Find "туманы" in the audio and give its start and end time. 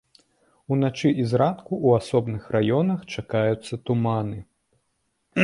3.91-4.39